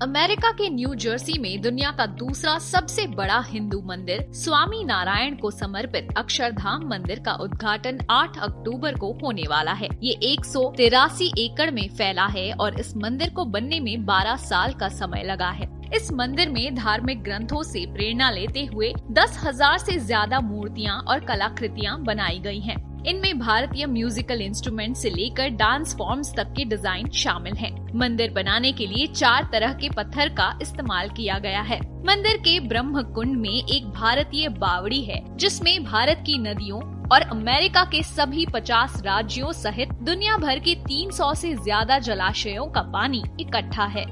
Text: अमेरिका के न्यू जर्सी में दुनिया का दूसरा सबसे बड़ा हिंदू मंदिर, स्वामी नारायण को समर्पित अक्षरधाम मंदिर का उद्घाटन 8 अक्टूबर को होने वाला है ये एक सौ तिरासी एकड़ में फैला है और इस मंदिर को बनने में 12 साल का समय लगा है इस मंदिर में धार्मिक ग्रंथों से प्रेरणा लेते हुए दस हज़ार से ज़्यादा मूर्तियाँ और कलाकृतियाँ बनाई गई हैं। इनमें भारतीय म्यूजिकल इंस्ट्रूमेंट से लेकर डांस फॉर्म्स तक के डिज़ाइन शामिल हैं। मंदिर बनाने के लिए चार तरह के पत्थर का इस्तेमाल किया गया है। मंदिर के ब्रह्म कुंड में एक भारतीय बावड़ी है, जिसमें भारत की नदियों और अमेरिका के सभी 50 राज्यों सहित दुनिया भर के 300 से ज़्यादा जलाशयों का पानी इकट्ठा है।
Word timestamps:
अमेरिका 0.00 0.50
के 0.50 0.68
न्यू 0.70 0.94
जर्सी 0.94 1.38
में 1.38 1.60
दुनिया 1.62 1.90
का 1.90 2.04
दूसरा 2.08 2.56
सबसे 2.58 3.06
बड़ा 3.06 3.38
हिंदू 3.48 3.80
मंदिर, 3.86 4.24
स्वामी 4.34 4.82
नारायण 4.84 5.34
को 5.36 5.50
समर्पित 5.50 6.08
अक्षरधाम 6.18 6.86
मंदिर 6.90 7.18
का 7.18 7.32
उद्घाटन 7.42 7.98
8 8.10 8.38
अक्टूबर 8.38 8.96
को 8.98 9.12
होने 9.22 9.42
वाला 9.48 9.72
है 9.72 9.88
ये 10.02 10.12
एक 10.32 10.44
सौ 10.44 10.62
तिरासी 10.76 11.30
एकड़ 11.38 11.70
में 11.70 11.88
फैला 11.88 12.26
है 12.28 12.50
और 12.54 12.80
इस 12.80 12.96
मंदिर 12.96 13.30
को 13.30 13.44
बनने 13.46 13.80
में 13.80 13.96
12 14.06 14.38
साल 14.40 14.72
का 14.72 14.88
समय 14.94 15.22
लगा 15.22 15.50
है 15.50 15.68
इस 15.94 16.10
मंदिर 16.12 16.48
में 16.50 16.74
धार्मिक 16.74 17.22
ग्रंथों 17.22 17.62
से 17.62 17.84
प्रेरणा 17.92 18.30
लेते 18.30 18.64
हुए 18.64 18.92
दस 19.12 19.40
हज़ार 19.44 19.78
से 19.78 19.98
ज़्यादा 19.98 20.40
मूर्तियाँ 20.42 21.00
और 21.02 21.20
कलाकृतियाँ 21.20 22.02
बनाई 22.04 22.38
गई 22.38 22.60
हैं। 22.60 22.76
इनमें 23.04 23.38
भारतीय 23.38 23.86
म्यूजिकल 23.88 24.40
इंस्ट्रूमेंट 24.42 24.96
से 24.96 25.10
लेकर 25.10 25.48
डांस 25.58 25.94
फॉर्म्स 25.96 26.34
तक 26.36 26.52
के 26.56 26.64
डिज़ाइन 26.64 27.08
शामिल 27.16 27.54
हैं। 27.54 27.72
मंदिर 27.94 28.30
बनाने 28.30 28.72
के 28.72 28.86
लिए 28.86 29.06
चार 29.06 29.48
तरह 29.52 29.72
के 29.72 29.88
पत्थर 29.88 30.28
का 30.28 30.58
इस्तेमाल 30.62 31.08
किया 31.08 31.38
गया 31.38 31.60
है। 31.62 31.80
मंदिर 32.06 32.36
के 32.36 32.58
ब्रह्म 32.60 33.02
कुंड 33.14 33.36
में 33.36 33.50
एक 33.50 33.90
भारतीय 33.90 34.48
बावड़ी 34.48 35.00
है, 35.02 35.22
जिसमें 35.36 35.84
भारत 35.84 36.22
की 36.26 36.38
नदियों 36.38 36.80
और 37.08 37.22
अमेरिका 37.22 37.84
के 37.84 38.02
सभी 38.02 38.46
50 38.46 39.00
राज्यों 39.02 39.52
सहित 39.52 39.92
दुनिया 40.02 40.36
भर 40.36 40.58
के 40.58 40.74
300 40.84 41.34
से 41.34 41.54
ज़्यादा 41.54 41.98
जलाशयों 41.98 42.66
का 42.66 42.82
पानी 42.92 43.22
इकट्ठा 43.40 43.84
है। 43.86 44.04